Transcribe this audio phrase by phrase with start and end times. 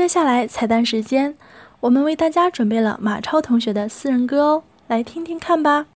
[0.00, 1.36] 接下来彩蛋时间，
[1.80, 5.88] 我们为大家准备了马超同学的私人歌哦，来听听看吧。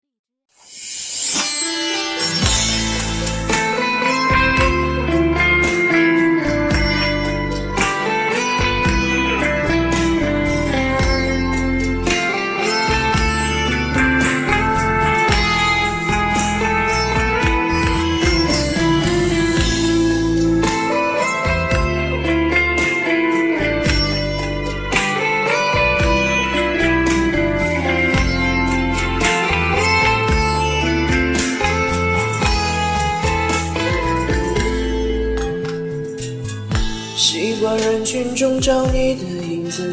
[37.16, 39.88] 习惯人群中找你的影子，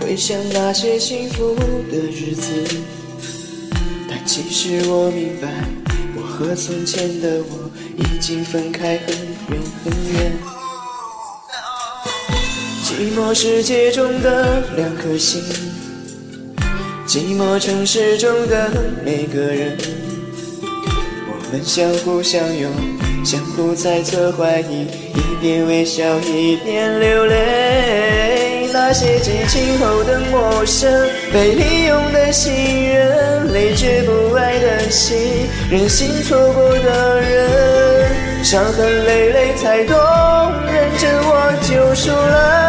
[0.00, 1.56] 回想那些幸福
[1.90, 2.52] 的日子。
[4.08, 5.48] 但其实我明白，
[6.16, 9.16] 我和从前的我已经分开很
[9.50, 10.32] 远很远。
[12.84, 15.42] 寂寞世界中的两颗心，
[17.04, 18.70] 寂寞城市中的
[19.04, 19.76] 每个人，
[21.50, 22.70] 们相互相拥，
[23.24, 24.86] 相互猜测怀疑。
[25.14, 32.52] 一边微笑一边流泪，那些激情后的陌生，被利用的信
[32.92, 39.96] 任，累觉不爱的心，任性错过的人，伤痕累累才懂，
[40.66, 42.68] 认真我就输了。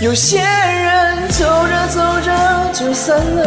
[0.00, 2.32] 有些人走着走着
[2.72, 3.46] 就散了，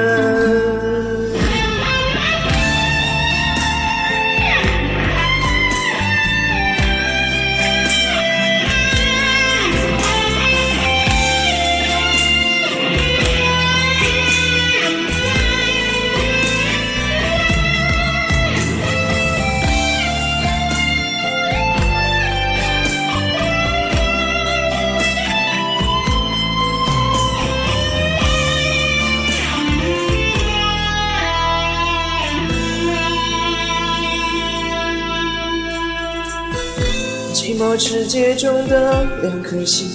[37.41, 39.89] 寂寞世界中的两颗心，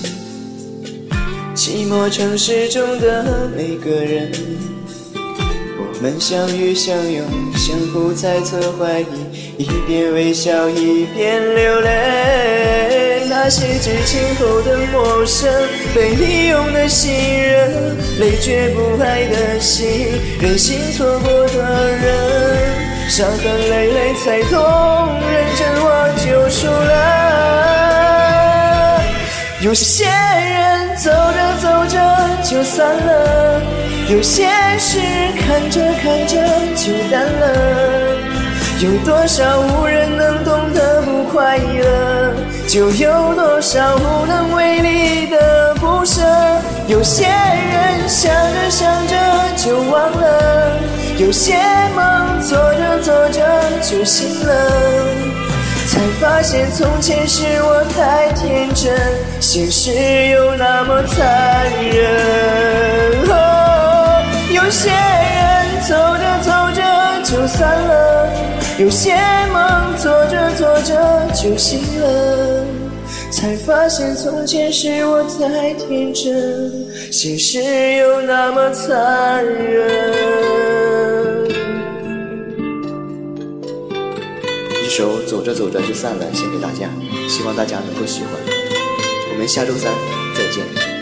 [1.55, 4.33] 寂寞城市中的每个人，
[5.15, 7.25] 我们相遇相拥，
[7.55, 13.29] 相互猜测怀疑，一边微笑一边流泪。
[13.29, 15.49] 那些知情后的陌生，
[15.95, 19.87] 被利用的信任，累觉不爱的心，
[20.41, 24.59] 任性错过的人，伤痕累累才懂，
[25.31, 27.16] 认真我就输了。
[29.67, 31.99] 有些人走着走着
[32.45, 33.61] 就散了，
[34.09, 34.47] 有些
[34.79, 35.01] 事
[35.41, 36.37] 看着看着
[36.77, 38.17] 就淡了。
[38.79, 42.33] 有多少无人能懂的不快乐，
[42.69, 46.23] 就有多少无能为力的不舍。
[46.87, 49.17] 有些人想着想着
[49.57, 50.79] 就忘了，
[51.19, 51.57] 有些
[51.97, 53.43] 梦做着做着
[53.83, 55.46] 就醒了。
[55.87, 58.93] 才发现从前是我太天真，
[59.41, 59.93] 现实
[60.31, 63.25] 又那么残忍。
[64.53, 66.83] 有些人走着走着
[67.23, 68.29] 就散了，
[68.79, 69.15] 有些
[69.53, 70.93] 梦做着做着
[71.33, 72.65] 就醒了。
[73.31, 76.73] 才发现从前是我太天真，
[77.13, 77.63] 现实
[77.95, 80.46] 又那么残忍。
[84.97, 86.89] 首走着走着就散了，献给大家，
[87.29, 88.31] 希望大家能够喜欢。
[89.31, 89.93] 我们下周三
[90.35, 90.96] 再见。